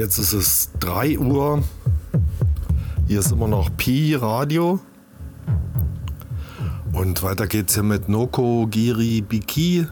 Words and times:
Jetzt 0.00 0.16
ist 0.16 0.32
es 0.32 0.70
3 0.80 1.18
Uhr. 1.18 1.62
Hier 3.06 3.20
ist 3.20 3.32
immer 3.32 3.48
noch 3.48 3.68
Pi 3.76 4.14
Radio. 4.14 4.80
Und 6.94 7.22
weiter 7.22 7.46
geht's 7.46 7.74
hier 7.74 7.82
mit 7.82 8.08
Noko 8.08 8.66
Giri 8.66 9.20
Biki, 9.20 9.86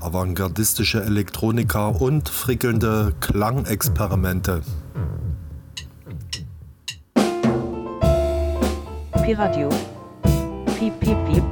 avantgardistische 0.00 1.02
Elektronika 1.02 1.88
und 1.88 2.28
frickelnde 2.28 3.14
Klangexperimente. 3.20 4.60
Pi 9.22 9.32
Radio. 9.32 9.70
Piep, 10.78 11.00
piep, 11.00 11.26
piep. 11.26 11.47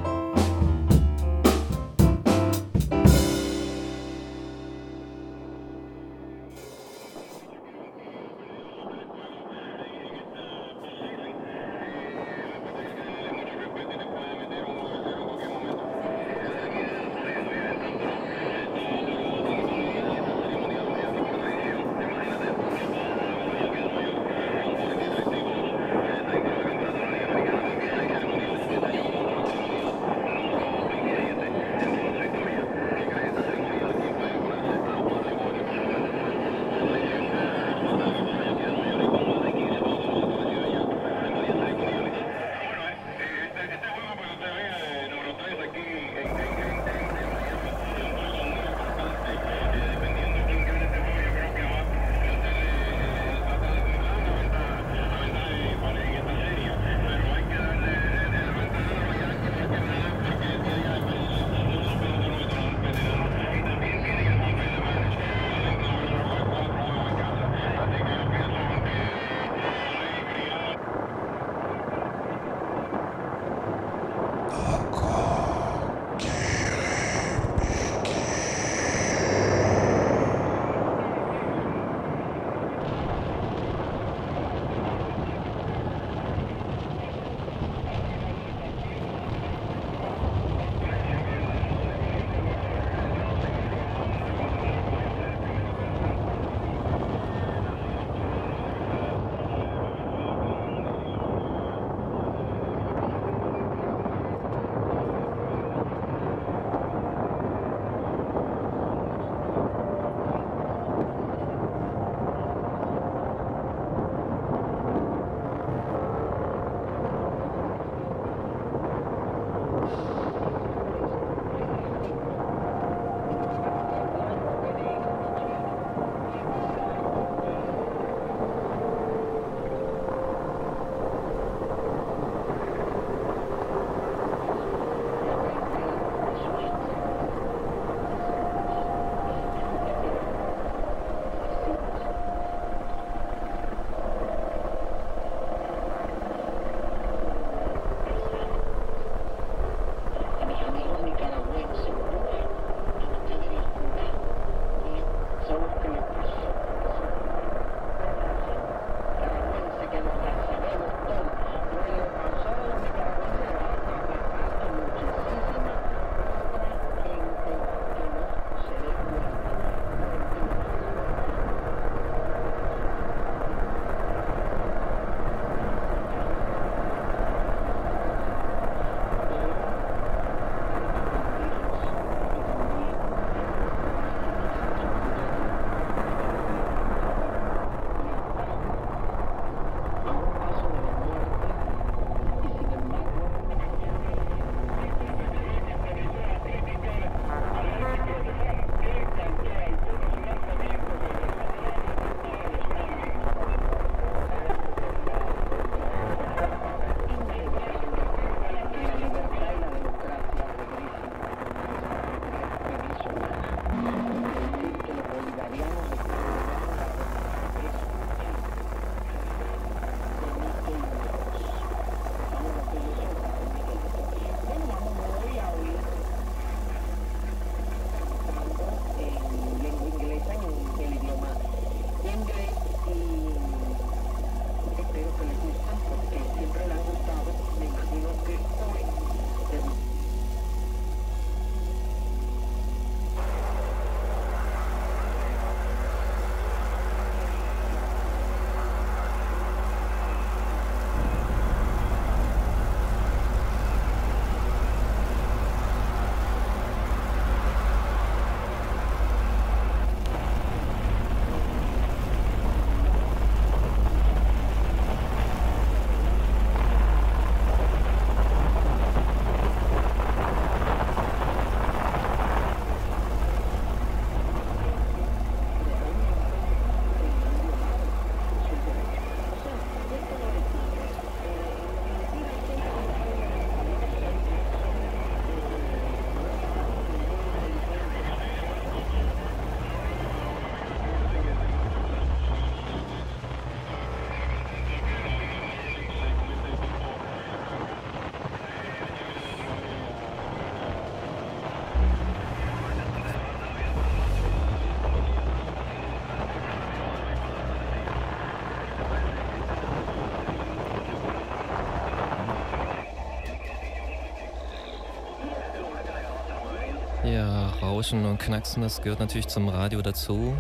Ja, 317.76 317.80
Rauschen 317.80 318.06
und 318.06 318.18
Knacksen, 318.18 318.62
das 318.62 318.80
gehört 318.80 319.00
natürlich 319.00 319.26
zum 319.28 319.50
Radio 319.50 319.82
dazu. 319.82 320.34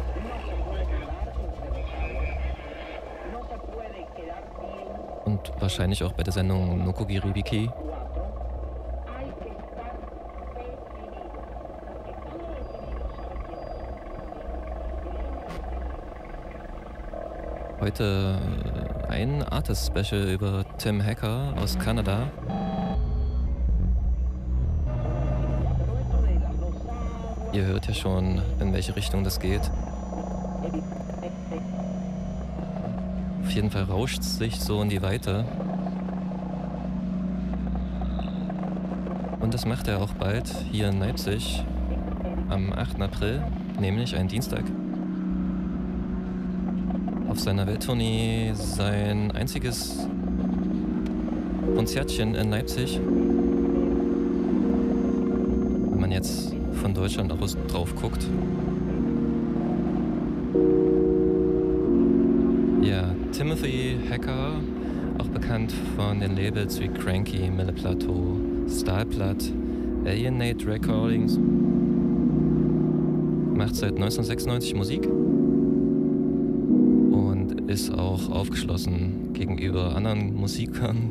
Und 5.26 5.52
wahrscheinlich 5.60 6.02
auch 6.02 6.12
bei 6.12 6.22
der 6.22 6.32
Sendung 6.32 6.82
Nokogiri 6.82 7.70
Heute 17.80 18.40
äh, 19.10 19.12
ein 19.12 19.42
Artist-Special 19.42 20.30
über 20.30 20.64
Tim 20.78 21.04
Hacker 21.04 21.52
aus 21.60 21.78
Kanada. 21.78 22.30
Welche 28.76 28.94
Richtung 28.94 29.24
das 29.24 29.40
geht. 29.40 29.62
Auf 33.42 33.50
jeden 33.50 33.70
Fall 33.70 33.84
rauscht 33.84 34.18
es 34.20 34.36
sich 34.36 34.60
so 34.60 34.82
in 34.82 34.90
die 34.90 35.00
Weite. 35.00 35.46
Und 39.40 39.54
das 39.54 39.64
macht 39.64 39.88
er 39.88 40.02
auch 40.02 40.12
bald 40.12 40.54
hier 40.70 40.90
in 40.90 41.00
Leipzig 41.00 41.64
am 42.50 42.70
8. 42.74 43.00
April, 43.00 43.42
nämlich 43.80 44.14
ein 44.14 44.28
Dienstag. 44.28 44.64
Auf 47.30 47.40
seiner 47.40 47.66
Welttournee 47.66 48.52
sein 48.52 49.32
einziges 49.32 50.06
Konzertchen 51.74 52.34
in 52.34 52.50
Leipzig. 52.50 53.00
Deutschland 56.96 57.30
aus 57.32 57.56
drauf 57.68 57.94
guckt. 57.94 58.26
Ja, 62.82 63.14
Timothy 63.32 63.98
Hacker, 64.08 64.52
auch 65.18 65.28
bekannt 65.28 65.74
von 65.96 66.20
den 66.20 66.36
Labels 66.36 66.80
wie 66.80 66.88
Cranky, 66.88 67.50
Mille 67.50 67.72
Plateau, 67.72 68.36
Stahlplatt, 68.68 69.52
Alienate 70.06 70.66
Recordings, 70.66 71.38
macht 73.54 73.74
seit 73.74 73.94
1996 73.96 74.74
Musik 74.74 75.06
und 77.12 77.68
ist 77.68 77.92
auch 77.92 78.30
aufgeschlossen 78.30 79.34
gegenüber 79.34 79.94
anderen 79.94 80.34
Musikern 80.34 81.10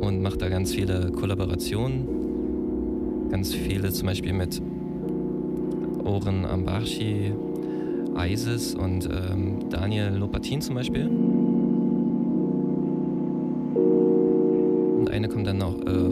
und 0.00 0.22
macht 0.22 0.42
da 0.42 0.48
ganz 0.48 0.74
viele 0.74 1.12
Kollaborationen. 1.12 2.08
Ganz 3.30 3.54
viele 3.54 3.92
zum 3.92 4.06
Beispiel 4.06 4.32
mit 4.32 4.62
Oren 6.08 6.44
Ambarchi, 6.46 7.32
Isis 8.16 8.74
und 8.74 9.06
ähm, 9.06 9.68
Daniel 9.68 10.14
Lopatin 10.16 10.62
zum 10.62 10.74
Beispiel. 10.76 11.06
Und 14.96 15.10
eine 15.10 15.28
kommt 15.28 15.46
dann 15.46 15.58
noch 15.58 15.76
äh, 15.80 16.08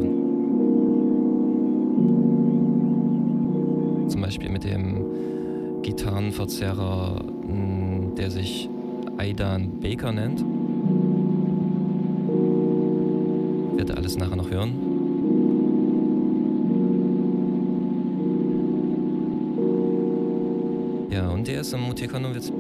zum 4.11 4.21
Beispiel 4.21 4.51
mit 4.51 4.65
dem 4.65 5.83
Gitarrenverzerrer, 5.83 7.25
der 8.19 8.31
sich 8.31 8.69
Aidan 9.17 9.81
Baker 9.81 10.13
nennt. 10.13 10.45
Wird 13.79 13.97
alles 13.97 14.19
nachher 14.19 14.37
noch 14.37 14.51
hören. 14.51 14.96
Im 21.73 21.81
Mutekonowitz 21.81 22.53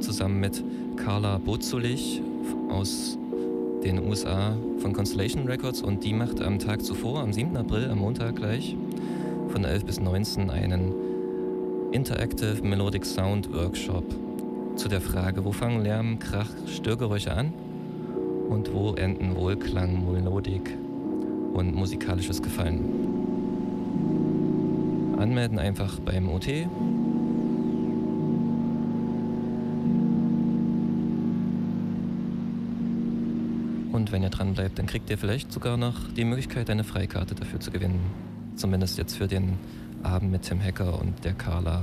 zusammen 0.00 0.40
mit 0.40 0.64
Carla 0.96 1.38
Bozulich 1.38 2.20
aus 2.68 3.16
den 3.84 4.08
USA 4.08 4.56
von 4.78 4.92
Constellation 4.92 5.46
Records 5.46 5.80
und 5.80 6.02
die 6.02 6.12
macht 6.12 6.40
am 6.42 6.58
Tag 6.58 6.82
zuvor, 6.82 7.20
am 7.20 7.32
7. 7.32 7.56
April, 7.56 7.88
am 7.90 7.98
Montag 7.98 8.36
gleich, 8.36 8.76
von 9.48 9.64
11 9.64 9.84
bis 9.84 10.00
19 10.00 10.50
einen 10.50 10.92
Interactive 11.92 12.62
Melodic 12.62 13.06
Sound 13.06 13.52
Workshop 13.52 14.04
zu 14.76 14.88
der 14.88 15.00
Frage, 15.00 15.44
wo 15.44 15.52
fangen 15.52 15.84
Lärm, 15.84 16.18
Krach, 16.18 16.50
Störgeräusche 16.66 17.32
an 17.32 17.52
und 18.48 18.74
wo 18.74 18.94
enden 18.94 19.36
Wohlklang, 19.36 20.12
Melodik 20.12 20.76
und 21.52 21.74
musikalisches 21.74 22.42
Gefallen. 22.42 22.80
Anmelden 25.16 25.60
einfach 25.60 26.00
beim 26.00 26.28
OT 26.28 26.66
wenn 34.14 34.22
ihr 34.22 34.30
dran 34.30 34.54
bleibt, 34.54 34.78
dann 34.78 34.86
kriegt 34.86 35.10
ihr 35.10 35.18
vielleicht 35.18 35.52
sogar 35.52 35.76
noch 35.76 35.96
die 36.16 36.24
Möglichkeit, 36.24 36.70
eine 36.70 36.84
Freikarte 36.84 37.34
dafür 37.34 37.58
zu 37.58 37.72
gewinnen. 37.72 37.98
Zumindest 38.54 38.96
jetzt 38.96 39.16
für 39.16 39.26
den 39.26 39.58
Abend 40.04 40.30
mit 40.30 40.42
Tim 40.42 40.62
Hacker 40.62 41.00
und 41.00 41.24
der 41.24 41.32
Carla. 41.32 41.82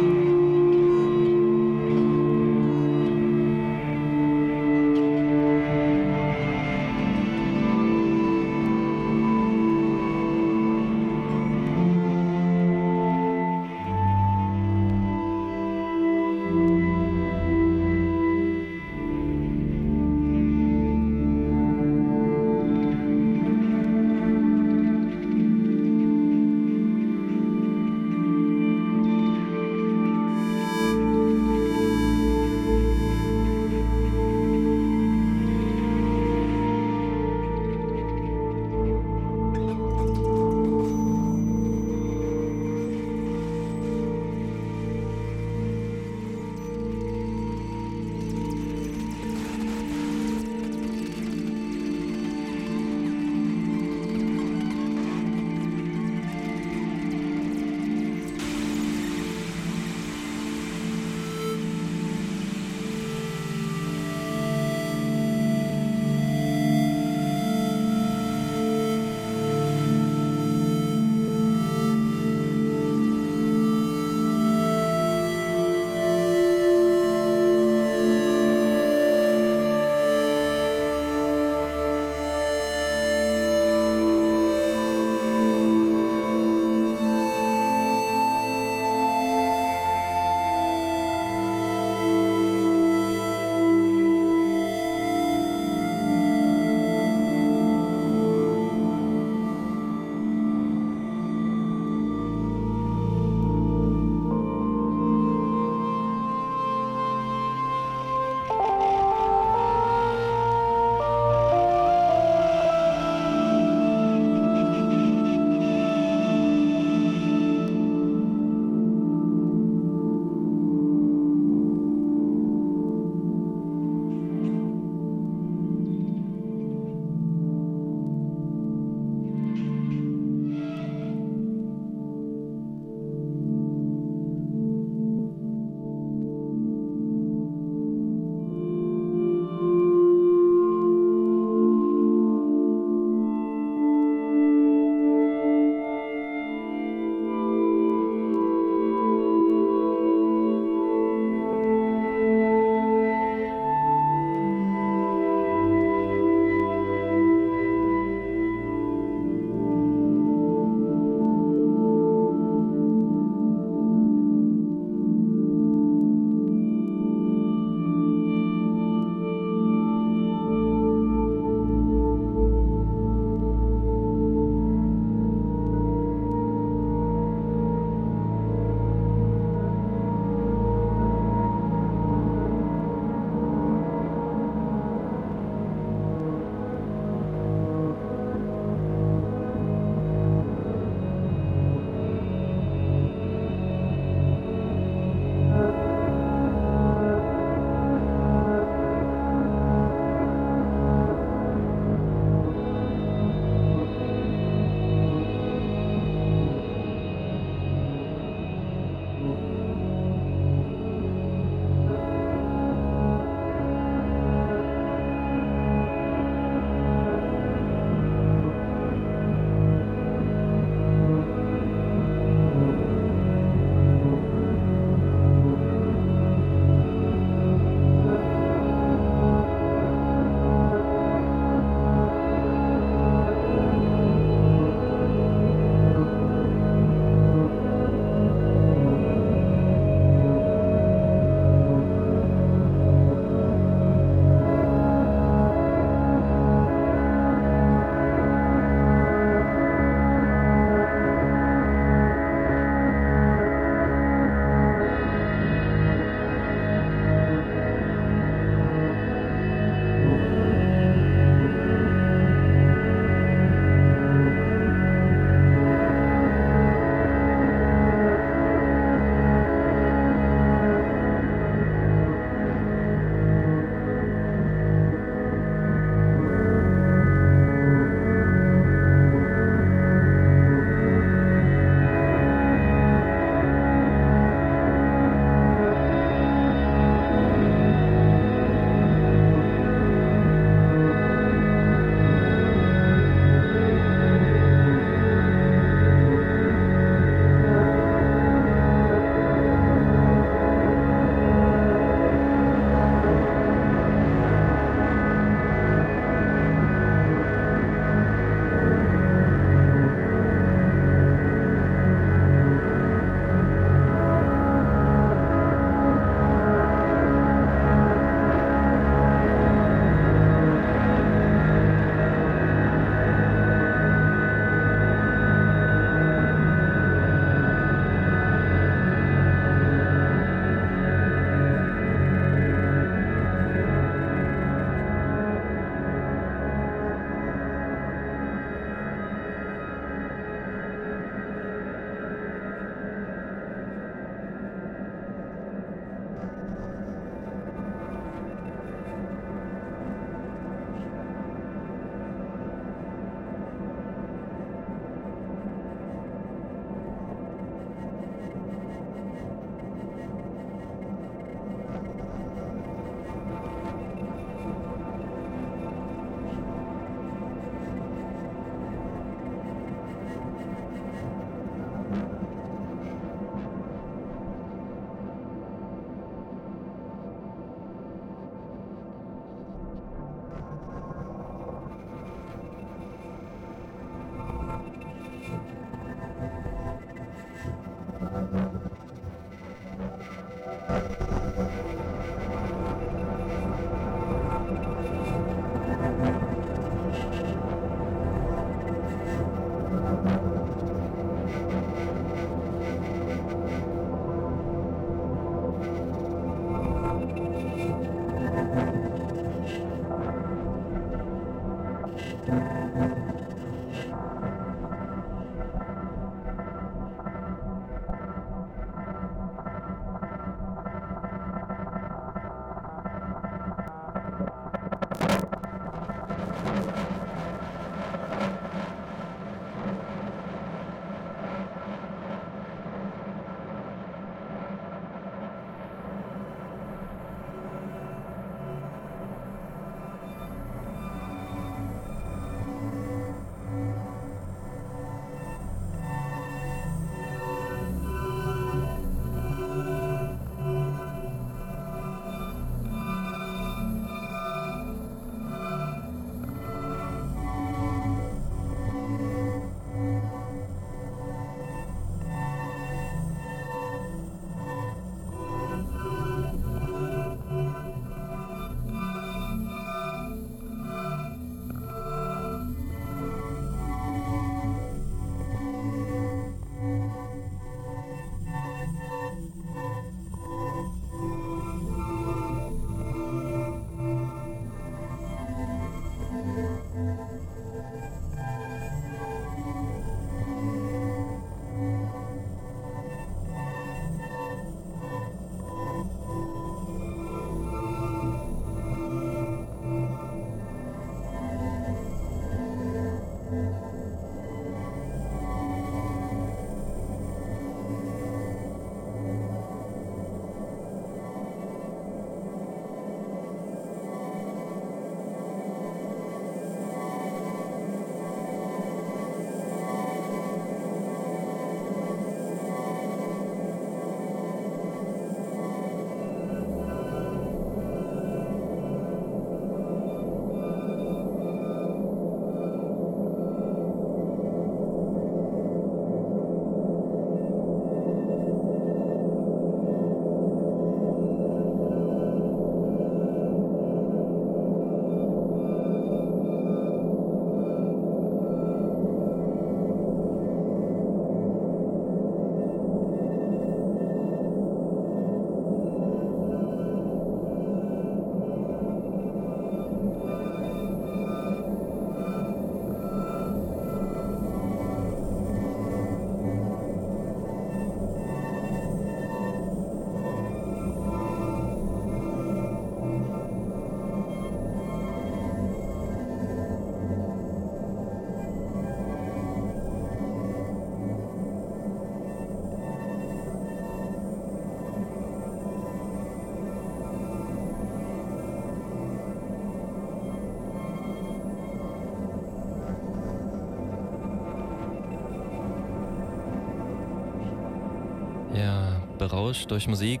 berauscht 599.12 599.50
durch 599.50 599.68
Musik 599.68 600.00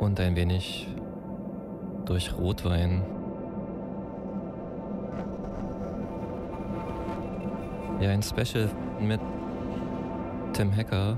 und 0.00 0.18
ein 0.18 0.34
wenig 0.34 0.88
durch 2.04 2.36
Rotwein. 2.36 3.04
Ja, 8.00 8.10
ein 8.10 8.24
Special 8.24 8.68
mit 9.00 9.20
Tim 10.52 10.74
Hacker. 10.74 11.16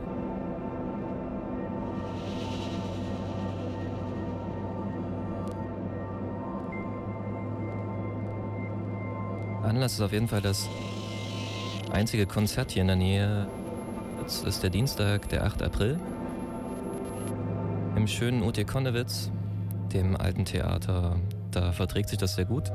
Anlass 9.62 9.94
ist 9.94 10.02
auf 10.02 10.12
jeden 10.12 10.28
Fall 10.28 10.42
das 10.42 10.68
einzige 11.90 12.26
Konzert 12.26 12.72
hier 12.72 12.82
in 12.82 12.88
der 12.88 12.96
Nähe 12.96 13.48
Jetzt 14.32 14.46
ist 14.46 14.62
der 14.62 14.70
Dienstag, 14.70 15.28
der 15.28 15.44
8. 15.44 15.62
April. 15.62 16.00
Im 17.96 18.06
schönen 18.06 18.42
UT 18.42 18.66
Konnewitz, 18.66 19.30
dem 19.92 20.16
alten 20.16 20.46
Theater, 20.46 21.16
da 21.50 21.70
verträgt 21.72 22.08
sich 22.08 22.16
das 22.16 22.36
sehr 22.36 22.46
gut. 22.46 22.70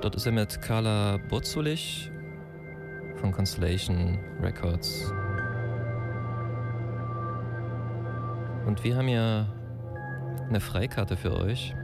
Dort 0.00 0.16
ist 0.16 0.24
er 0.24 0.32
mit 0.32 0.62
Carla 0.62 1.18
Botzulich 1.28 2.10
von 3.16 3.30
Constellation 3.30 4.18
Records. 4.40 5.12
Und 8.64 8.82
wir 8.84 8.96
haben 8.96 9.08
hier 9.08 9.52
eine 10.48 10.60
Freikarte 10.60 11.18
für 11.18 11.36
euch. 11.36 11.76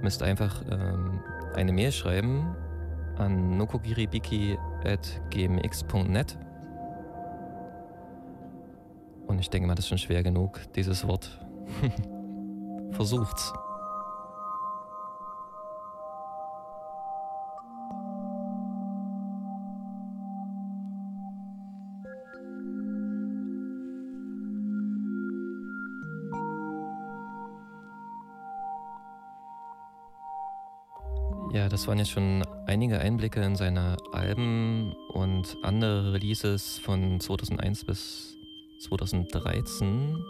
Müsst 0.00 0.22
einfach 0.22 0.62
ähm, 0.70 1.20
eine 1.54 1.72
Mail 1.72 1.92
schreiben 1.92 2.56
an 3.18 3.58
nokogiribiki.gmx.net. 4.88 6.38
Und 9.26 9.38
ich 9.40 9.50
denke 9.50 9.68
mal, 9.68 9.74
das 9.74 9.84
ist 9.84 9.88
schon 9.90 9.98
schwer 9.98 10.22
genug, 10.22 10.60
dieses 10.74 11.06
Wort. 11.06 11.38
Versucht's. 12.92 13.52
Ja, 31.52 31.68
das 31.68 31.86
waren 31.88 31.98
jetzt 31.98 32.10
schon 32.10 32.42
einige 32.68 33.00
Einblicke 33.00 33.40
in 33.40 33.56
seine 33.56 33.96
Alben 34.12 34.92
und 35.08 35.56
andere 35.62 36.12
Releases 36.12 36.78
von 36.78 37.18
2001 37.18 37.84
bis 37.84 38.36
2013. 38.80 40.22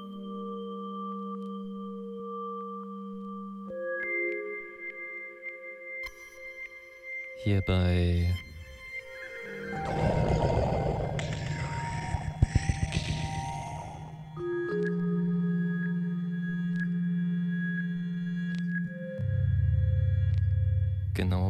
Hier 7.42 7.60
bei 7.62 8.32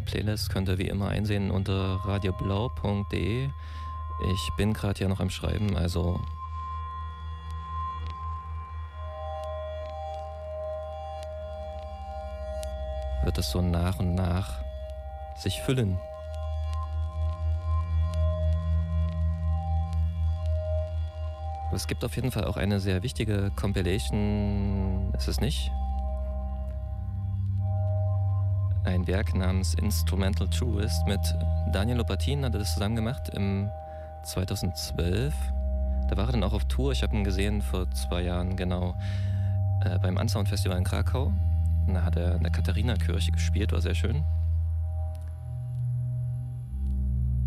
Playlist 0.08 0.48
könnt 0.48 0.70
ihr 0.70 0.78
wie 0.78 0.88
immer 0.88 1.08
einsehen 1.08 1.50
unter 1.50 2.00
radioblau.de. 2.06 3.50
Ich 4.32 4.50
bin 4.56 4.72
gerade 4.72 4.96
hier 4.96 5.08
noch 5.08 5.20
am 5.20 5.28
Schreiben, 5.28 5.76
also 5.76 6.18
wird 13.22 13.36
es 13.36 13.50
so 13.50 13.60
nach 13.60 13.98
und 13.98 14.14
nach 14.14 14.54
sich 15.36 15.60
füllen. 15.60 16.00
Es 21.74 21.86
gibt 21.86 22.02
auf 22.02 22.16
jeden 22.16 22.32
Fall 22.32 22.46
auch 22.46 22.56
eine 22.56 22.80
sehr 22.80 23.02
wichtige 23.02 23.52
Compilation, 23.56 25.12
ist 25.12 25.28
es 25.28 25.38
nicht? 25.38 25.70
Ein 28.88 29.06
Werk 29.06 29.34
namens 29.34 29.74
Instrumental 29.74 30.48
Truest 30.48 31.06
mit 31.06 31.20
Daniel 31.74 31.98
Lopatin 31.98 32.42
hat 32.42 32.54
er 32.54 32.60
das 32.60 32.72
zusammen 32.72 32.96
gemacht 32.96 33.28
im 33.34 33.68
2012. 34.24 35.34
Da 36.08 36.16
war 36.16 36.24
er 36.24 36.32
dann 36.32 36.42
auch 36.42 36.54
auf 36.54 36.64
Tour. 36.68 36.92
Ich 36.92 37.02
habe 37.02 37.14
ihn 37.14 37.22
gesehen 37.22 37.60
vor 37.60 37.90
zwei 37.90 38.22
Jahren, 38.22 38.56
genau, 38.56 38.98
äh, 39.84 39.98
beim 39.98 40.16
Unsound 40.16 40.48
Festival 40.48 40.78
in 40.78 40.84
Krakau. 40.84 41.34
Und 41.86 41.94
da 41.94 42.02
hat 42.02 42.16
er 42.16 42.36
in 42.36 42.42
der 42.42 42.50
Katharina-Kirche 42.50 43.30
gespielt, 43.30 43.72
war 43.72 43.82
sehr 43.82 43.94
schön. 43.94 44.24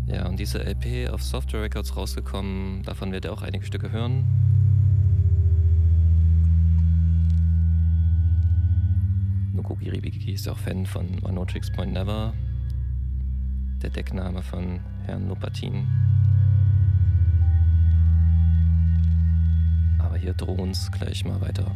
Ja, 0.06 0.28
und 0.28 0.38
diese 0.38 0.62
LP 0.62 1.10
auf 1.10 1.24
Software 1.24 1.62
Records 1.62 1.96
rausgekommen, 1.96 2.84
davon 2.84 3.10
werdet 3.10 3.28
ihr 3.28 3.32
auch 3.32 3.42
einige 3.42 3.66
Stücke 3.66 3.90
hören. 3.90 4.41
Noko 9.72 9.84
Giribiki 9.84 10.32
ist 10.32 10.46
auch 10.48 10.58
Fan 10.58 10.84
von 10.84 11.06
No 11.30 11.46
Tricks 11.46 11.70
Point 11.72 11.94
Never, 11.94 12.34
der 13.80 13.88
Deckname 13.88 14.42
von 14.42 14.80
Herrn 15.06 15.28
Lopatin. 15.28 15.88
Aber 19.98 20.18
hier 20.18 20.34
drohen 20.34 20.72
es 20.72 20.92
gleich 20.92 21.24
mal 21.24 21.40
weiter. 21.40 21.74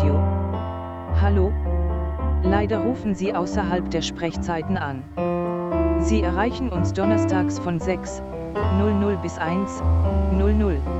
Radio. 0.00 0.18
Hallo? 1.20 1.52
Leider 2.42 2.78
rufen 2.78 3.14
Sie 3.14 3.34
außerhalb 3.34 3.90
der 3.90 4.00
Sprechzeiten 4.00 4.78
an. 4.78 5.04
Sie 6.00 6.22
erreichen 6.22 6.70
uns 6.70 6.94
donnerstags 6.94 7.58
von 7.58 7.78
6.00 7.78 9.16
bis 9.20 9.38
1.00. 9.38 10.78
Tim 10.80 10.99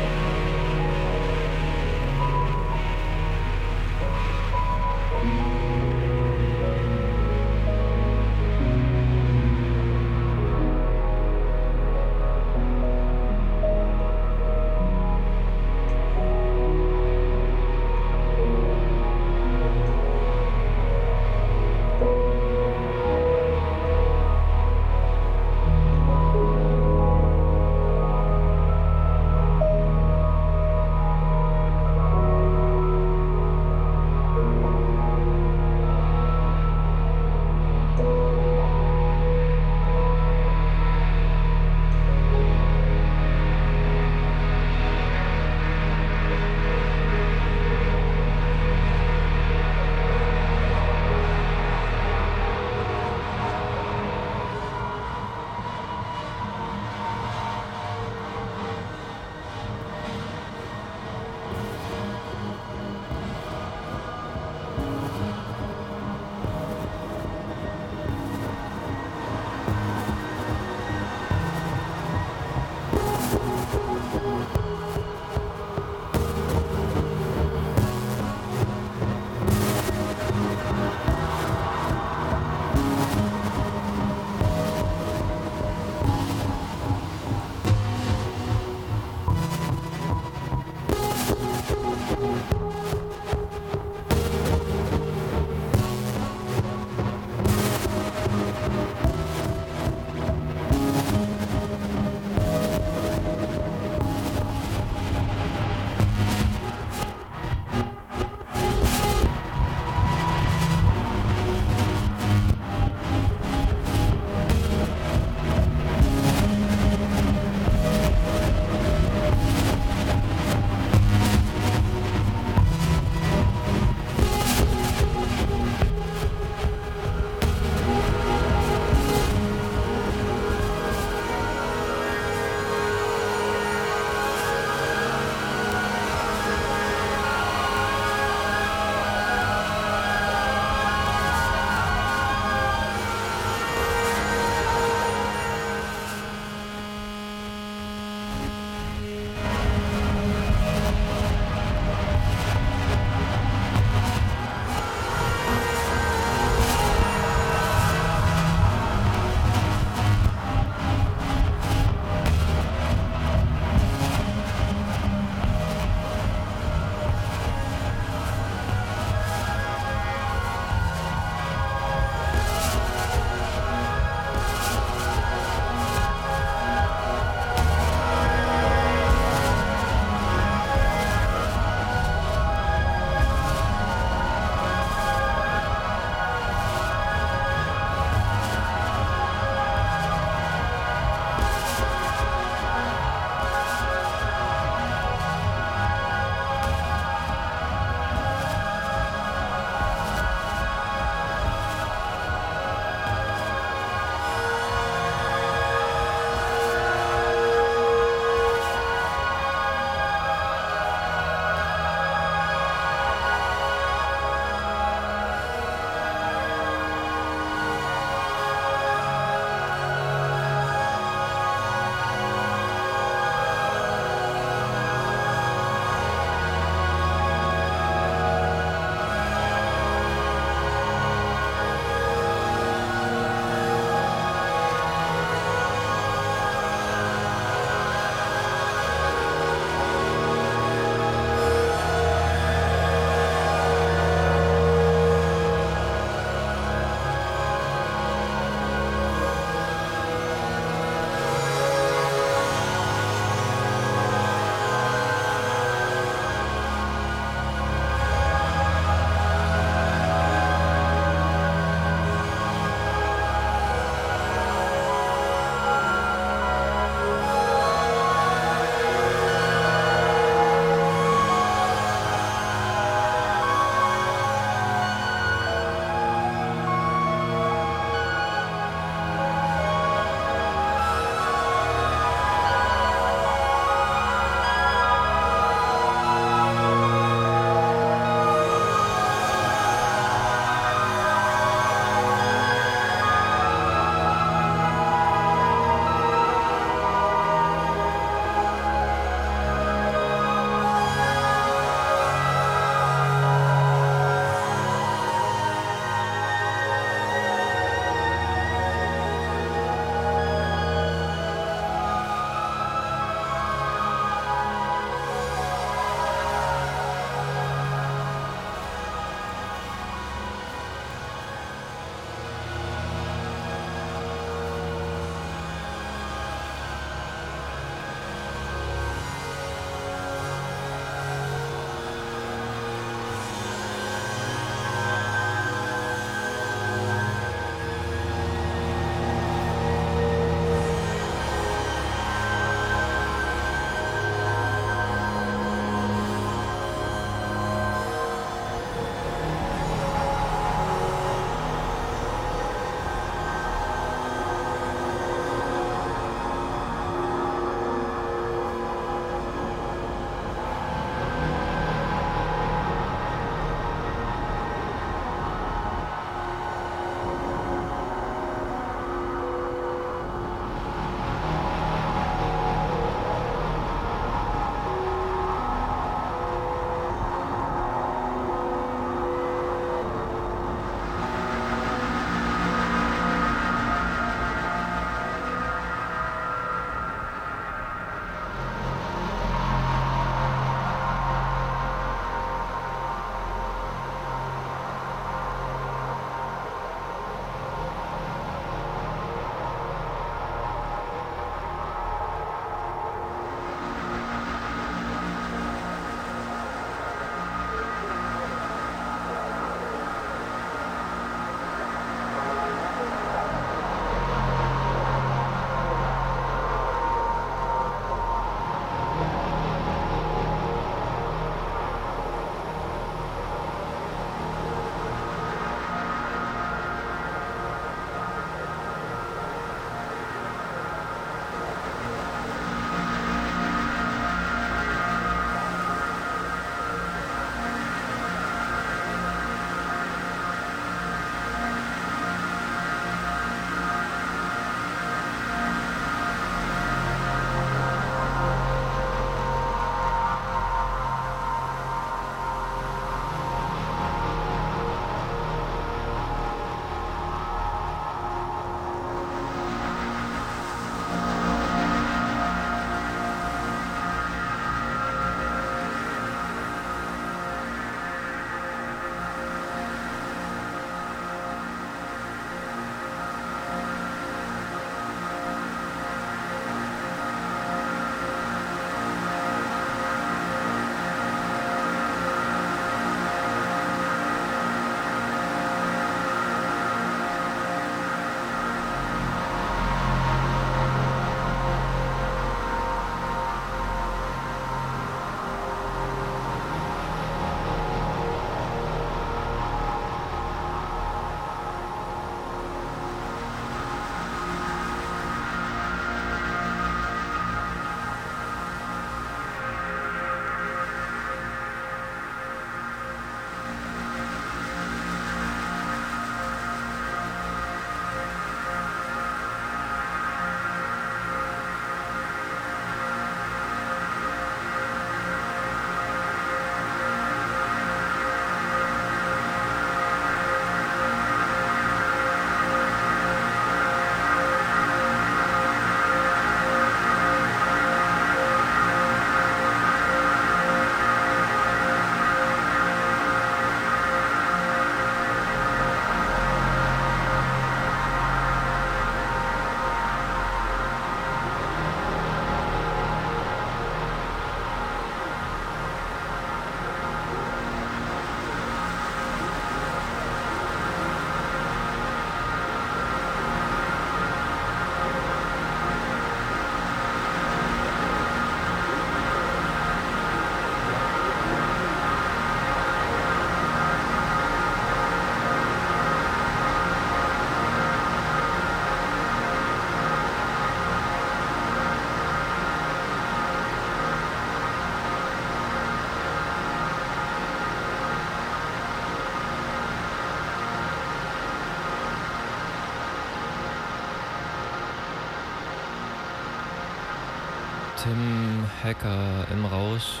Hacker 598.64 599.26
im 599.30 599.44
Rausch. 599.44 600.00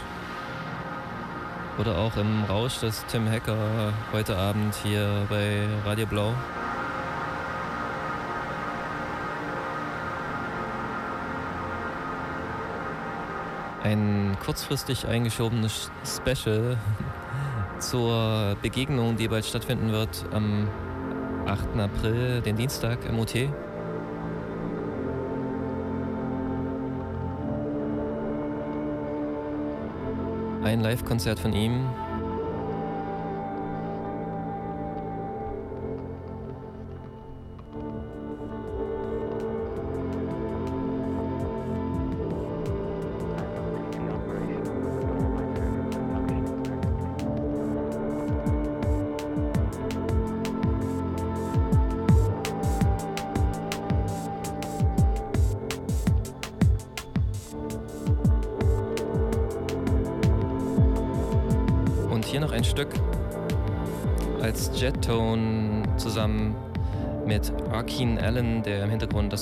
Oder 1.78 1.98
auch 1.98 2.16
im 2.16 2.44
Rausch 2.44 2.78
des 2.78 3.04
Tim 3.06 3.30
Hacker 3.30 3.92
heute 4.10 4.38
Abend 4.38 4.74
hier 4.76 5.26
bei 5.28 5.68
Radio 5.84 6.06
Blau. 6.06 6.32
Ein 13.82 14.34
kurzfristig 14.42 15.06
eingeschobenes 15.06 15.90
Special 16.06 16.78
zur 17.80 18.56
Begegnung, 18.62 19.16
die 19.16 19.28
bald 19.28 19.44
stattfinden 19.44 19.92
wird 19.92 20.24
am 20.32 20.68
8. 21.44 21.78
April, 21.78 22.40
den 22.40 22.56
Dienstag 22.56 23.04
im 23.04 23.18
UT. 23.18 23.34
Live-Konzert 30.94 31.40
von 31.40 31.52
ihm. 31.52 31.88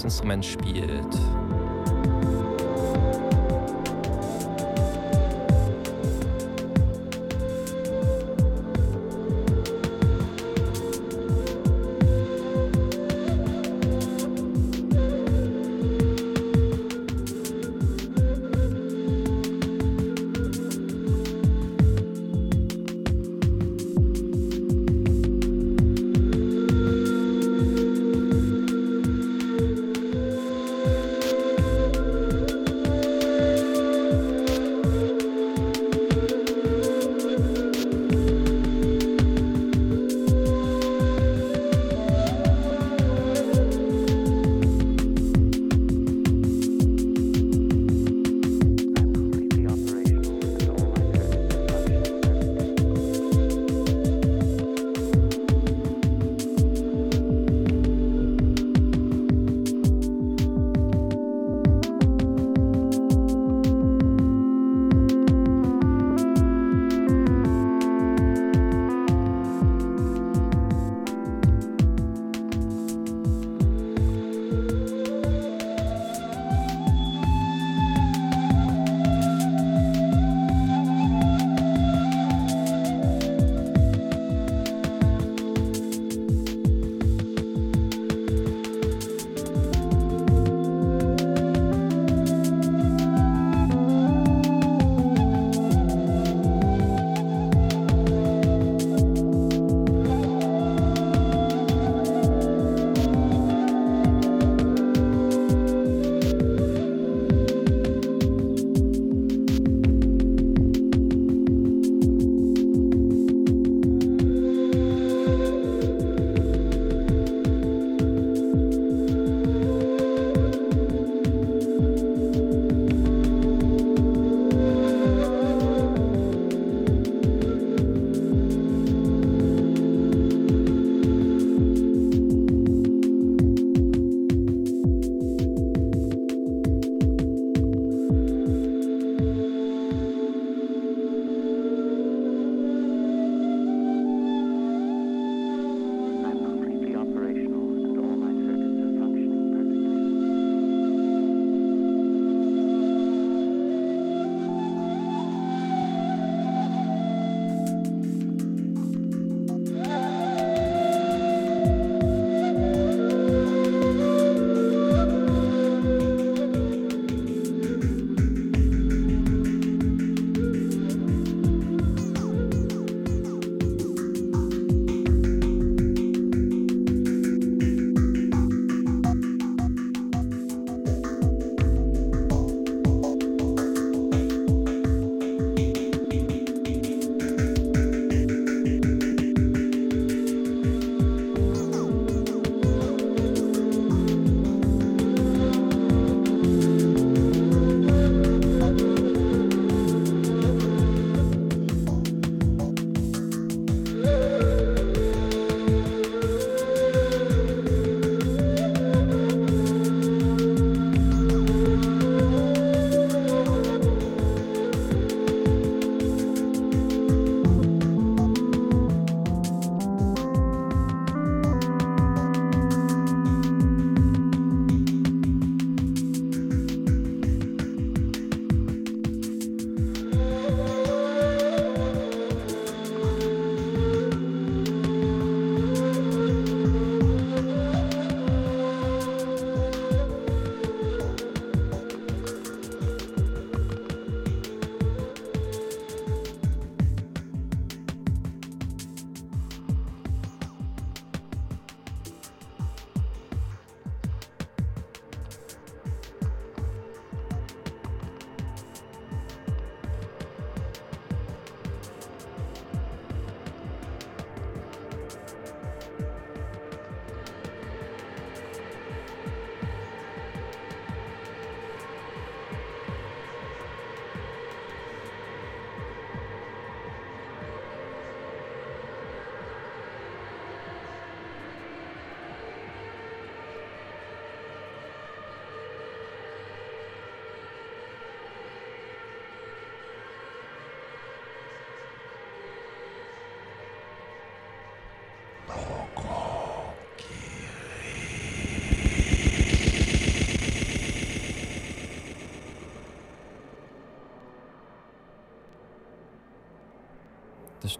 Instrument 0.04 0.44
spielt. 0.44 1.21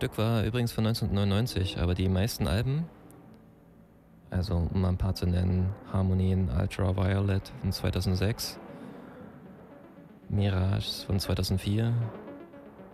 Stück 0.03 0.19
war 0.19 0.43
übrigens 0.43 0.73
von 0.73 0.85
1999, 0.85 1.79
aber 1.79 1.95
die 1.95 2.09
meisten 2.09 2.49
Alben, 2.49 2.87
also 4.31 4.69
um 4.75 4.85
ein 4.85 4.97
paar 4.97 5.15
zu 5.15 5.27
nennen, 5.27 5.73
Harmony 5.93 6.33
in 6.33 6.51
Ultraviolet 6.51 7.53
von 7.61 7.71
2006, 7.71 8.59
Mirage 10.29 11.07
von 11.07 11.21
2004 11.21 11.93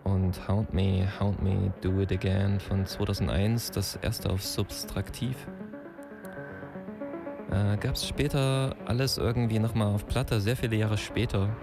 und 0.05 0.49
Hound 0.51 0.75
Me, 0.75 1.09
Hound 1.19 1.43
Me, 1.43 1.73
Do 1.81 1.99
It 1.99 2.13
Again 2.13 2.61
von 2.61 2.85
2001, 2.85 3.71
das 3.71 3.97
erste 3.97 4.29
auf 4.29 4.45
Substraktiv. 4.45 5.35
Äh, 7.51 7.79
Gab 7.79 7.95
es 7.95 8.07
später 8.07 8.77
alles 8.85 9.17
irgendwie 9.17 9.61
nochmal 9.61 9.95
auf 9.95 10.07
Platte, 10.07 10.43
sehr 10.43 10.57
viele 10.57 10.77
Jahre 10.77 10.99
später. 10.99 11.57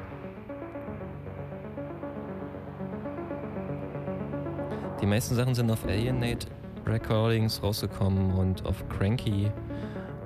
Die 5.06 5.10
meisten 5.10 5.36
Sachen 5.36 5.54
sind 5.54 5.70
auf 5.70 5.86
Alienate 5.86 6.48
Recordings 6.88 7.62
rausgekommen 7.62 8.34
und 8.34 8.66
auf 8.66 8.90
Cranky. 8.90 9.52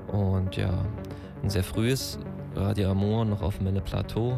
Und 0.07 0.55
ja, 0.55 0.85
ein 1.43 1.49
sehr 1.49 1.65
frühes 1.65 2.17
Radio 2.55 2.91
Amor 2.91 3.25
noch 3.25 3.41
auf 3.41 3.59
Melle 3.59 3.81
Plateau. 3.81 4.37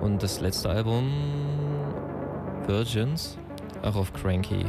Und 0.00 0.22
das 0.22 0.40
letzte 0.40 0.70
Album 0.70 1.10
Virgins 2.68 3.36
auch 3.82 3.96
auf 3.96 4.12
Cranky. 4.12 4.64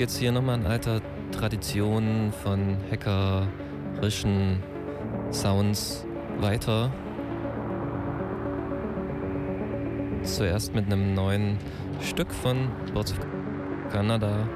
Geht's 0.00 0.16
hier 0.16 0.32
nochmal 0.32 0.58
in 0.58 0.66
alter 0.66 1.02
Tradition 1.30 2.32
von 2.42 2.78
hackerischen 2.90 4.62
Sounds 5.30 6.06
weiter. 6.38 6.90
Zuerst 10.22 10.74
mit 10.74 10.86
einem 10.86 11.12
neuen 11.12 11.58
Stück 12.00 12.32
von 12.32 12.70
Birds 12.94 13.12
of 13.12 13.18
Canada. 13.92 14.48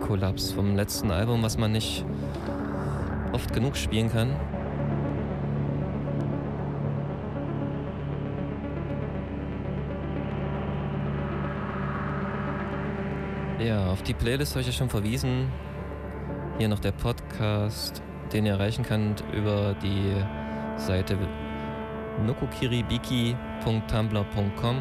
Kollaps 0.00 0.50
vom 0.52 0.76
letzten 0.76 1.10
Album, 1.10 1.42
was 1.42 1.58
man 1.58 1.72
nicht 1.72 2.06
oft 3.32 3.52
genug 3.52 3.76
spielen 3.76 4.10
kann. 4.10 4.30
Ja, 13.66 13.88
auf 13.88 14.02
die 14.02 14.14
Playlist 14.14 14.52
habe 14.52 14.60
ich 14.60 14.68
ja 14.68 14.72
schon 14.72 14.88
verwiesen. 14.88 15.50
Hier 16.56 16.68
noch 16.68 16.78
der 16.78 16.92
Podcast, 16.92 18.00
den 18.32 18.46
ihr 18.46 18.52
erreichen 18.52 18.84
könnt 18.84 19.24
über 19.32 19.74
die 19.82 20.14
Seite 20.76 21.18
nokokiribiki.tumblr.com. 22.24 24.76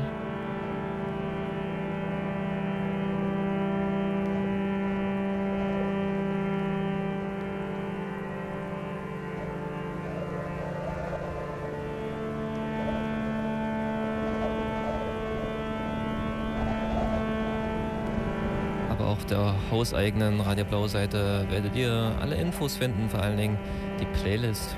auf 19.26 19.30
der 19.30 19.56
hauseigenen 19.72 20.39
Radio 20.39 20.65
Blau 20.65 20.88
Seite 20.88 21.47
werdet 21.49 21.76
ihr 21.76 22.15
alle 22.22 22.35
Infos 22.35 22.76
finden, 22.76 23.10
vor 23.10 23.22
allen 23.22 23.38
Dingen 23.38 23.57
die 23.99 24.06
Playlist. 24.06 24.77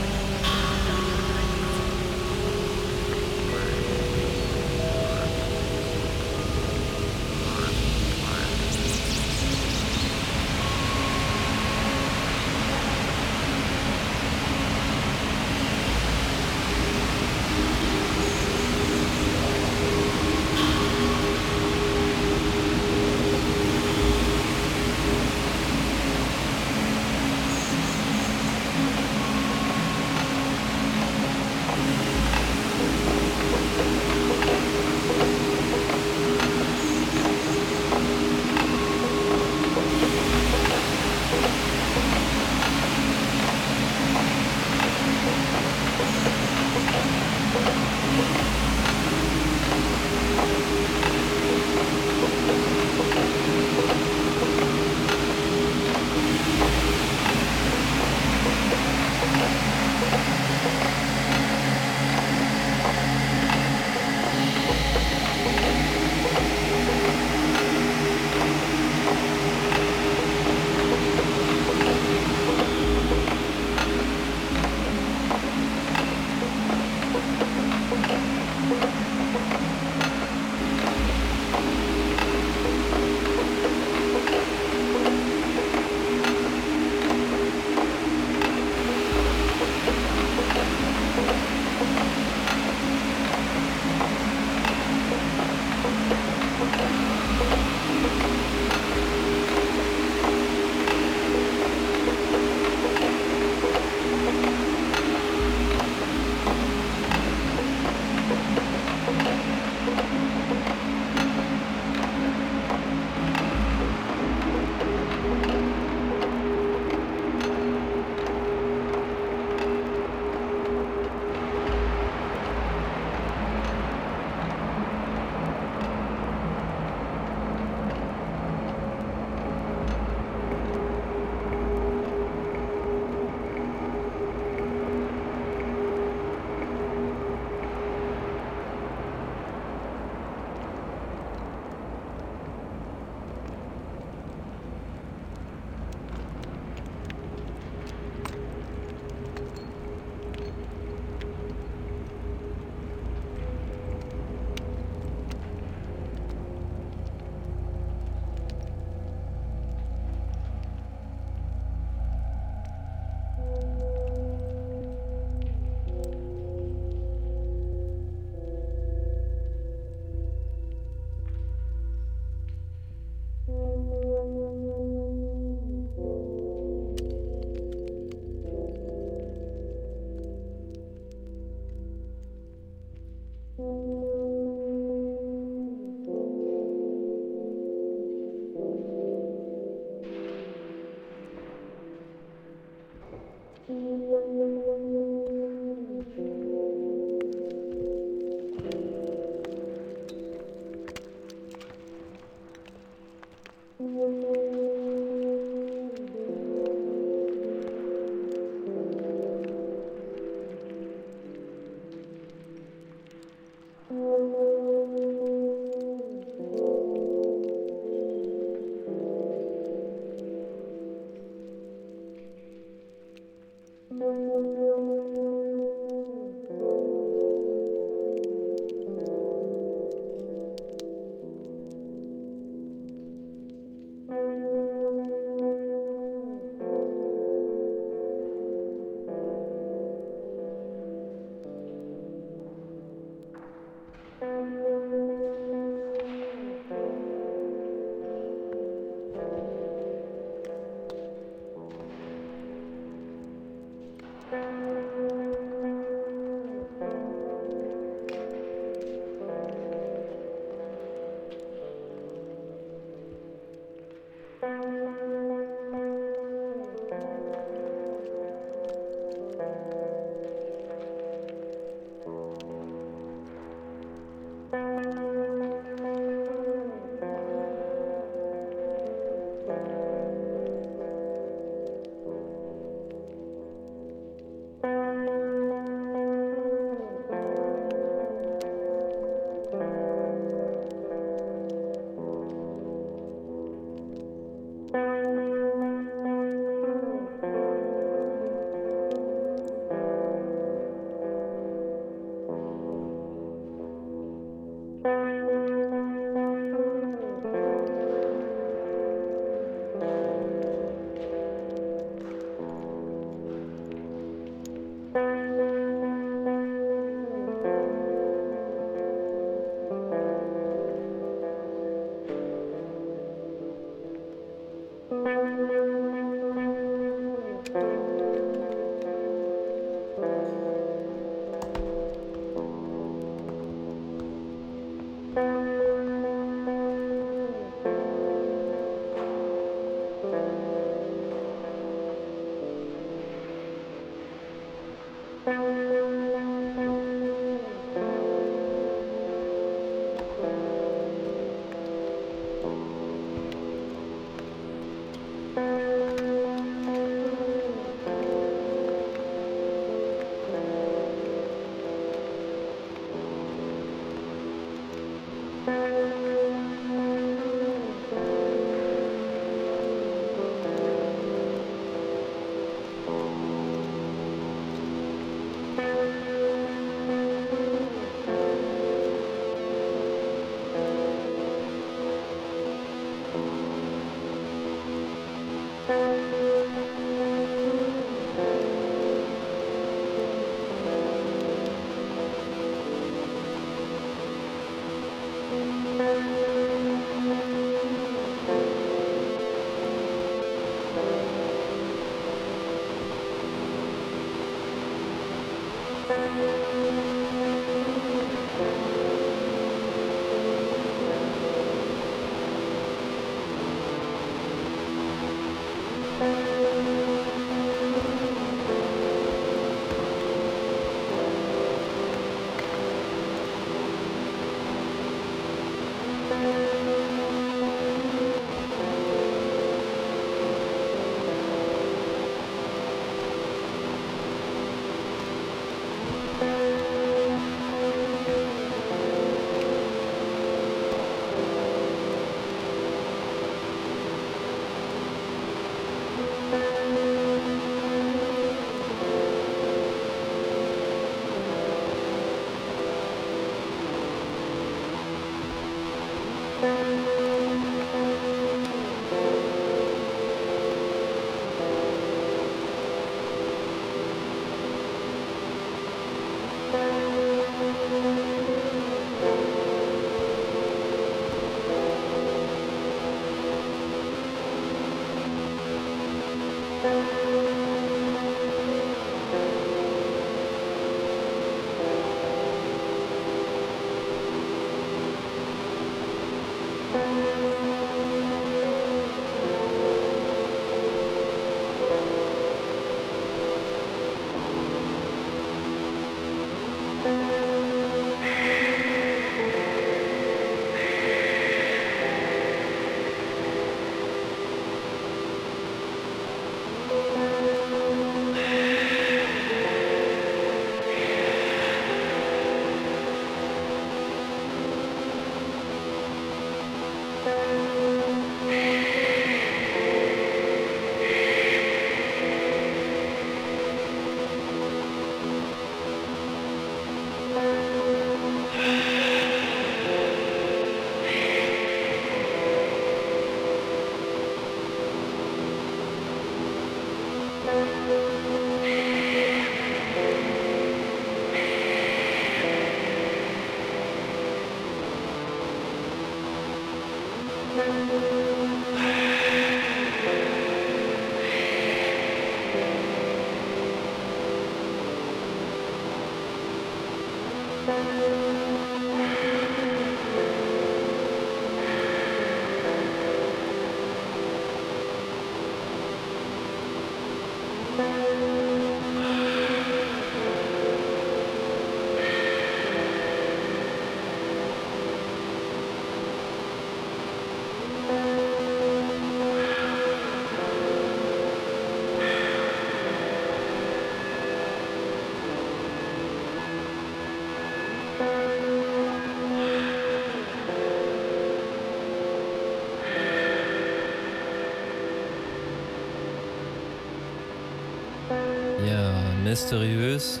Mysteriös 599.20 600.00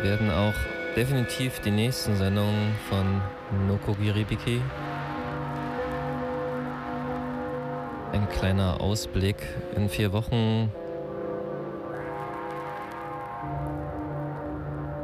werden 0.00 0.30
auch 0.30 0.54
definitiv 0.96 1.60
die 1.60 1.70
nächsten 1.70 2.16
Sendungen 2.16 2.74
von 2.88 3.20
Nokogiribiki. 3.68 4.62
Ein 8.12 8.26
kleiner 8.30 8.80
Ausblick. 8.80 9.36
In 9.76 9.90
vier 9.90 10.10
Wochen 10.12 10.72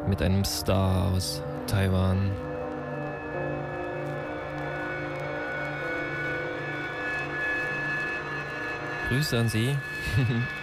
mit 0.09 0.23
einem 0.23 0.47
Star 0.47 1.13
aus 1.13 1.43
Taiwan. 1.67 2.31
Grüße 9.11 9.39
an 9.39 9.49
Sie. 9.49 9.77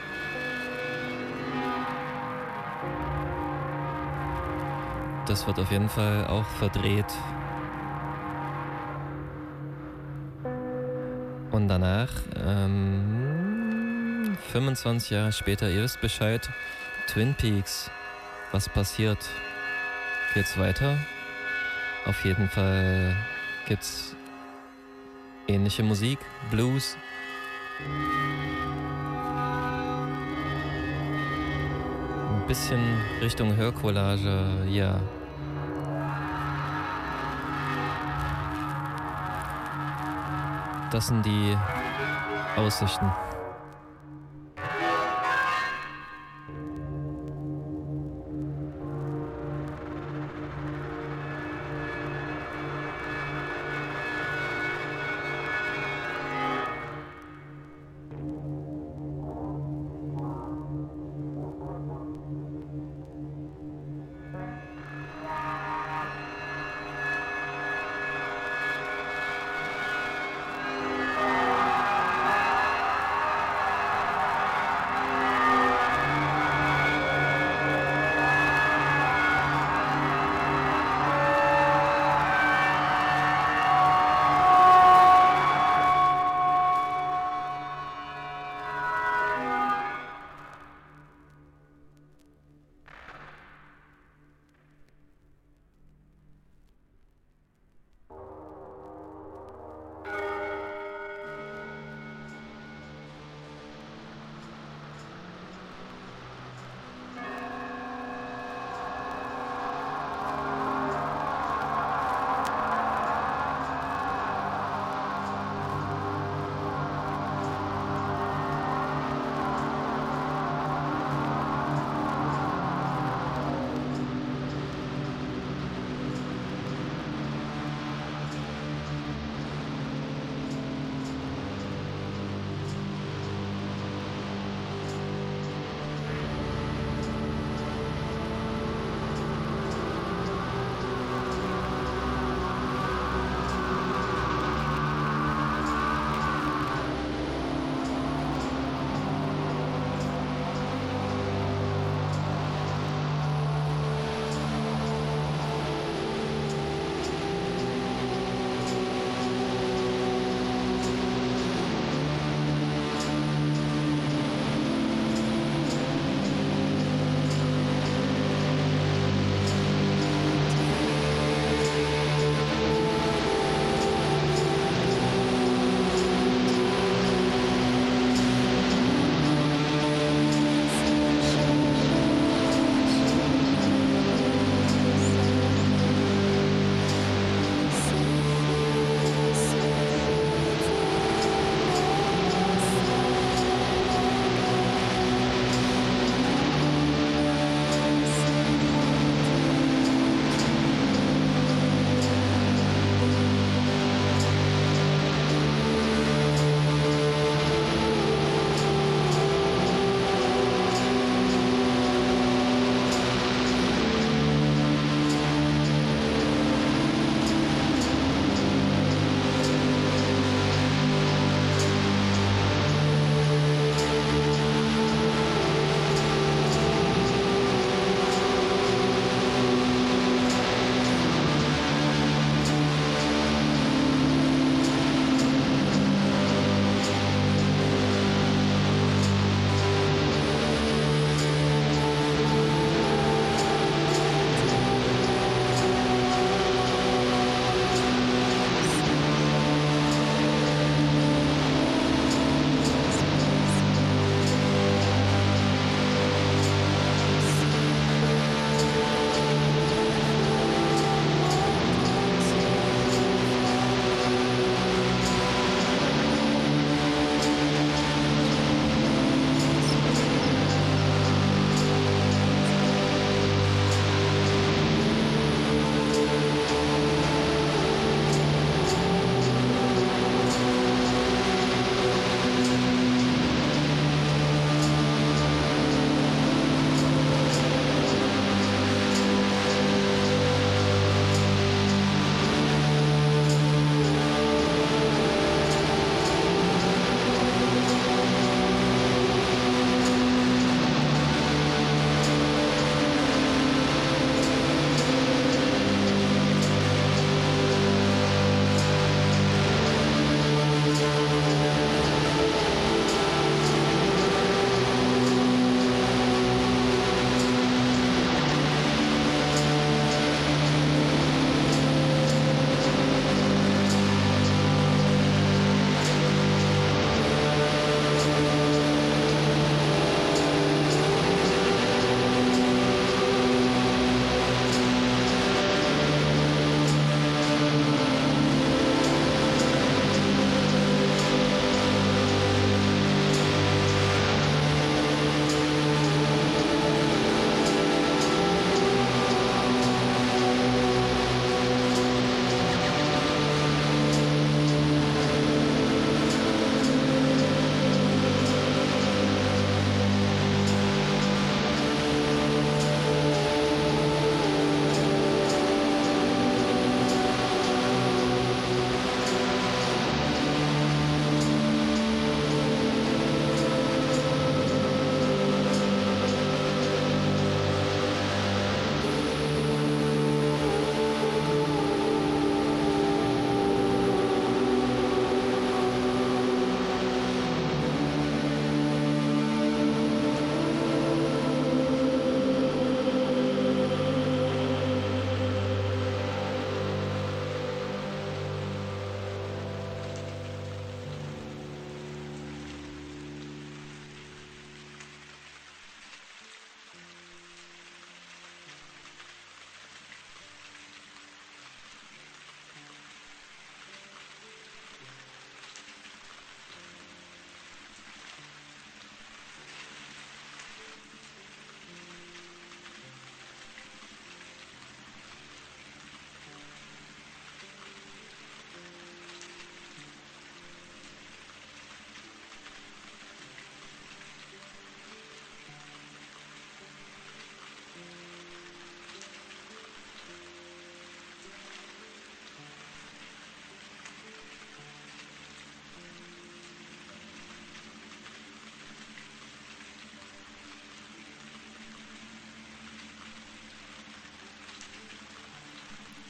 das 5.30 5.46
wird 5.46 5.60
auf 5.60 5.72
jeden 5.72 5.90
Fall 5.90 6.26
auch 6.26 6.46
verdreht. 6.58 7.06
Und 11.52 11.68
danach, 11.68 12.10
ähm, 12.44 14.36
25 14.52 15.12
Jahre 15.12 15.32
später, 15.32 15.70
ihr 15.70 15.84
wisst 15.84 16.02
Bescheid, 16.02 16.50
Twin 17.08 17.36
Peaks. 17.36 17.92
Was 18.52 18.68
passiert? 18.68 19.20
Geht's 20.34 20.58
weiter? 20.58 20.98
Auf 22.06 22.26
jeden 22.26 22.50
Fall 22.50 23.16
gibt's 23.68 24.16
ähnliche 25.48 25.84
Musik, 25.84 26.18
Blues. 26.50 26.98
Ein 32.32 32.48
bisschen 32.48 32.82
Richtung 33.22 33.56
Hörcollage, 33.56 34.66
ja. 34.68 35.00
Das 40.91 41.07
sind 41.07 41.26
die 41.26 41.56
Aussichten. 42.56 43.11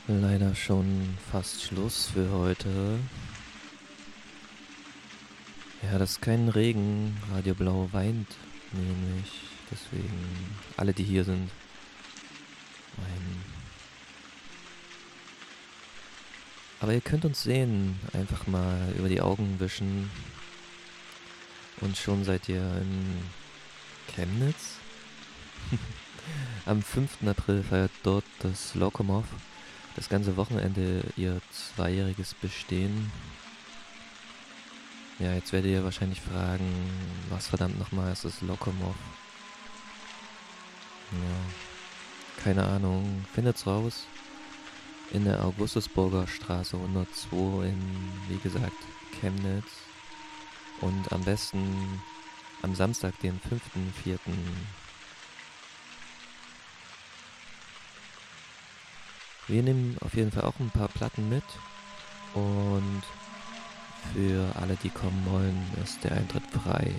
Leider 0.09 0.55
schon 0.55 1.17
fast 1.31 1.61
Schluss 1.61 2.07
für 2.07 2.31
heute. 2.31 2.97
Ja, 5.83 5.99
das 5.99 6.11
ist 6.11 6.21
kein 6.21 6.49
Regen. 6.49 7.15
Radio 7.31 7.53
Blau 7.53 7.89
weint 7.91 8.27
nämlich. 8.71 9.31
Deswegen 9.69 10.57
alle, 10.77 10.93
die 10.93 11.03
hier 11.03 11.23
sind, 11.23 11.51
weinen. 12.97 13.43
Aber 16.79 16.93
ihr 16.93 17.01
könnt 17.01 17.25
uns 17.25 17.43
sehen. 17.43 17.99
Einfach 18.13 18.47
mal 18.47 18.91
über 18.97 19.09
die 19.09 19.21
Augen 19.21 19.59
wischen. 19.59 20.09
Und 21.81 21.97
schon 21.97 22.23
seid 22.23 22.49
ihr 22.49 22.63
in 22.81 23.17
Chemnitz. 24.07 24.77
Am 26.65 26.81
5. 26.81 27.27
April 27.27 27.63
feiert 27.63 27.91
dort 28.01 28.25
das 28.39 28.73
Lokomov 28.73 29.25
das 29.95 30.09
ganze 30.09 30.37
Wochenende 30.37 31.03
ihr 31.17 31.41
zweijähriges 31.51 32.33
Bestehen. 32.33 33.11
Ja, 35.19 35.33
jetzt 35.33 35.51
werdet 35.51 35.71
ihr 35.71 35.83
wahrscheinlich 35.83 36.21
fragen, 36.21 36.65
was 37.29 37.47
verdammt 37.47 37.77
nochmal 37.77 38.13
ist 38.13 38.23
das 38.23 38.41
Lokomov? 38.41 38.95
Ja, 41.11 42.43
keine 42.43 42.65
Ahnung. 42.65 43.25
Findet's 43.33 43.67
raus. 43.67 44.05
In 45.11 45.25
der 45.25 45.43
Augustusburger 45.43 46.27
Straße 46.27 46.77
102 46.77 47.67
in, 47.67 48.11
wie 48.27 48.37
gesagt, 48.37 48.77
Chemnitz. 49.19 49.65
Und 50.81 51.11
am 51.11 51.23
besten 51.23 52.01
am 52.61 52.75
Samstag, 52.75 53.17
den 53.19 53.39
5.4. 53.41 54.19
Wir 59.49 59.63
nehmen 59.63 59.97
auf 60.01 60.13
jeden 60.13 60.31
Fall 60.31 60.43
auch 60.43 60.59
ein 60.59 60.69
paar 60.69 60.89
Platten 60.89 61.27
mit. 61.27 61.43
Und 62.35 63.01
für 64.13 64.55
alle, 64.61 64.77
die 64.83 64.91
kommen 64.91 65.25
wollen, 65.25 65.59
ist 65.83 66.03
der 66.03 66.11
Eintritt 66.11 66.43
frei. 66.51 66.93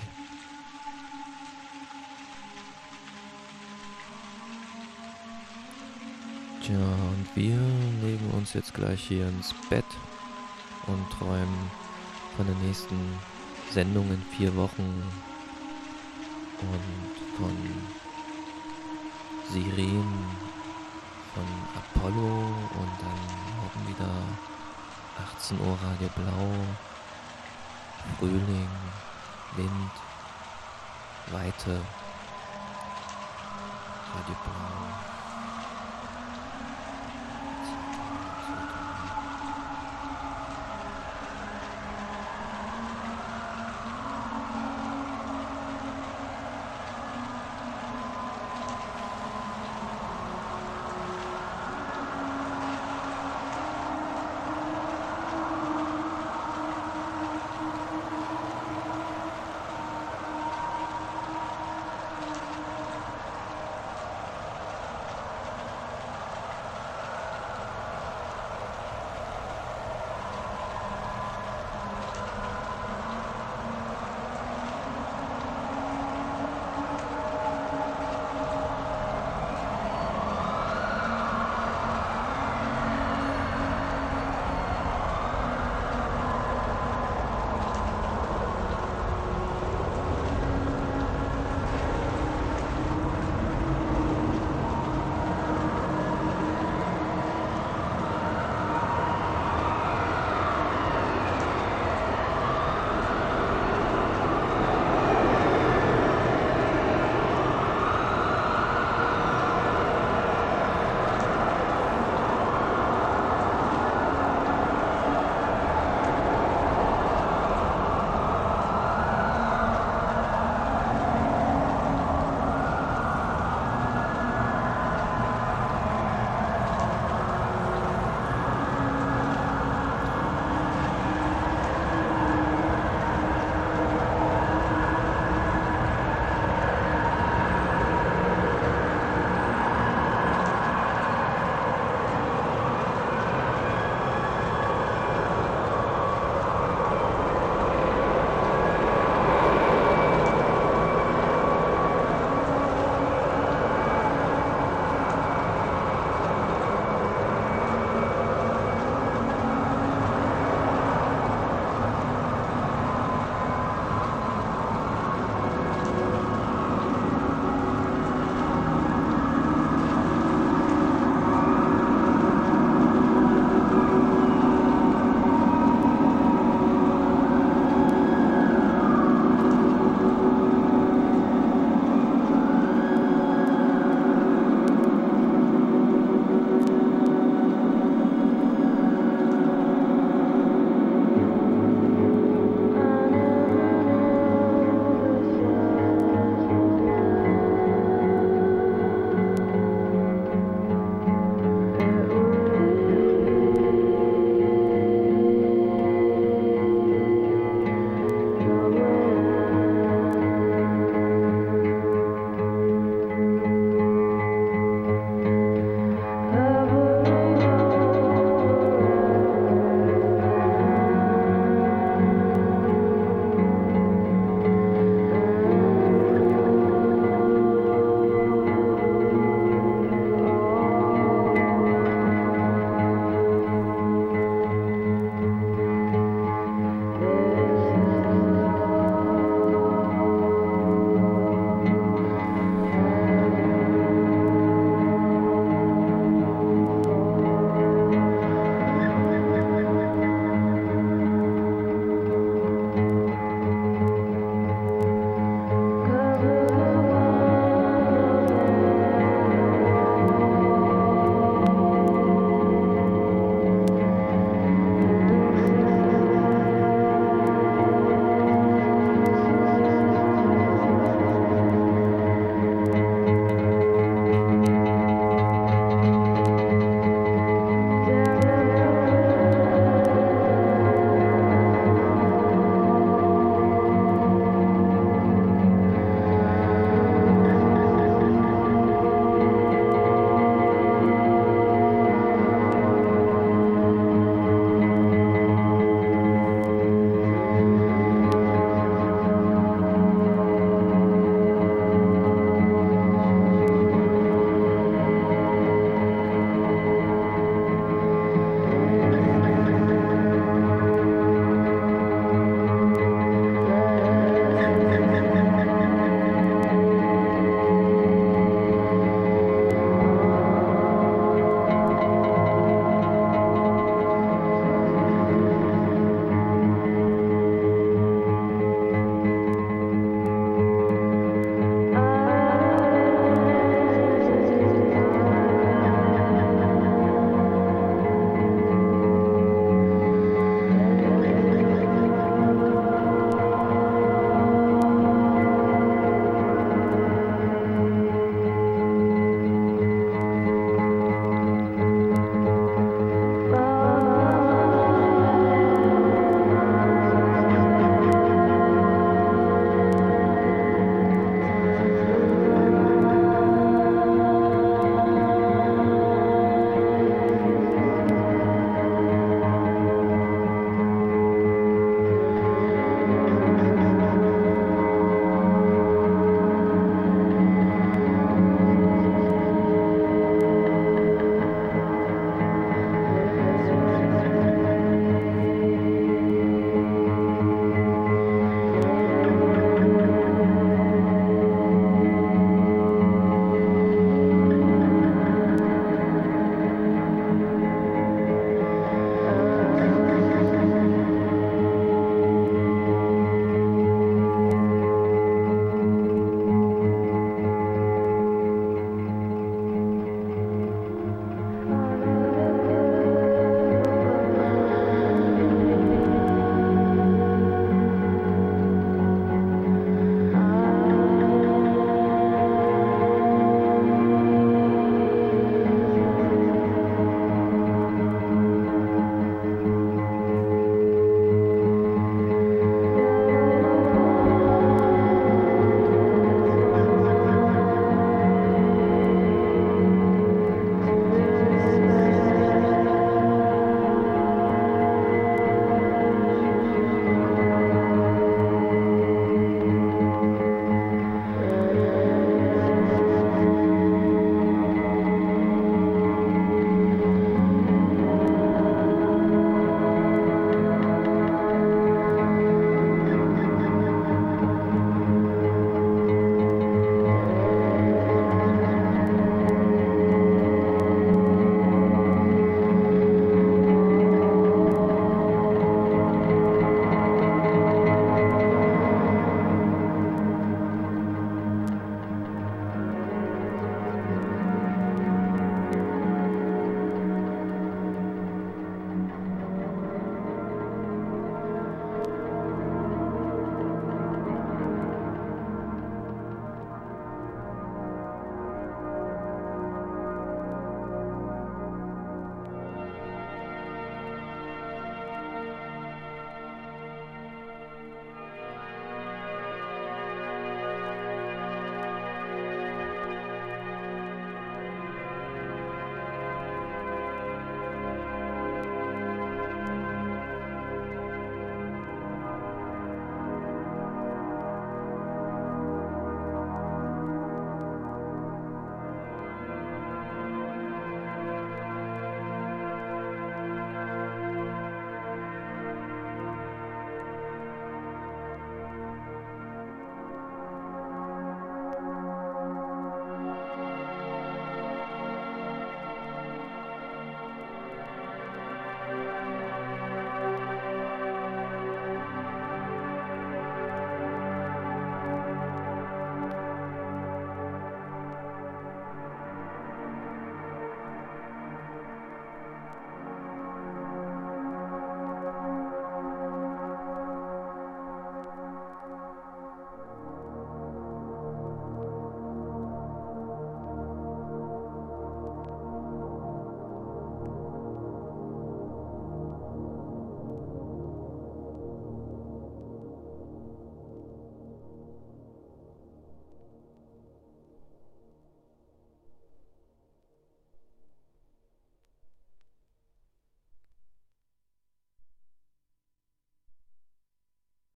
Tja, 6.65 6.75
und 6.75 7.29
wir 7.37 7.57
legen 8.03 8.31
uns 8.37 8.53
jetzt 8.55 8.75
gleich 8.75 9.01
hier 9.01 9.29
ins 9.29 9.55
Bett 9.71 9.85
und 10.89 11.09
träumen 11.13 11.71
von 12.37 12.47
der 12.47 12.57
nächsten 12.57 12.99
Sendung 13.71 14.11
in 14.11 14.23
vier 14.37 14.55
Wochen 14.57 15.05
und 16.63 17.37
von 17.39 17.57
Sirenen 19.53 20.50
von 21.35 21.45
Apollo 21.77 22.29
und 22.81 22.93
dann 23.01 23.21
morgen 23.57 23.89
wieder 23.89 24.11
18 25.37 25.61
Uhr 25.61 25.79
Radio 25.85 26.09
Blau, 26.17 26.51
Frühling, 28.19 28.69
Wind, 29.57 29.93
Weite, 31.31 31.81
Radio 34.15 34.37
Blau. 34.45 35.10